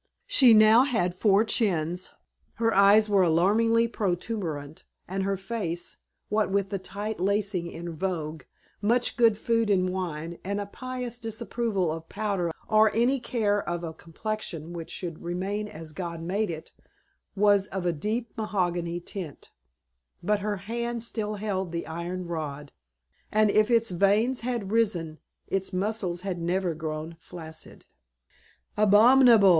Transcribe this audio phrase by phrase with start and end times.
[0.25, 2.11] She now had four chins,
[2.55, 8.41] her eyes were alarmingly protuberant, and her face, what with the tight lacing in vogue,
[8.81, 13.83] much good food and wine, and a pious disapproval of powder or any care of
[13.83, 16.71] a complexion which should remain as God made it,
[17.35, 19.51] was of a deep mahogany tint;
[20.23, 22.71] but her hand still held the iron rod,
[23.31, 27.85] and if its veins had risen its muscles had never grown flaccid.
[28.75, 29.49] "Abominable!"